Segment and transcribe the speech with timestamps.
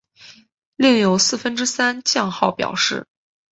[0.77, 3.05] 另有四分之三降号表示。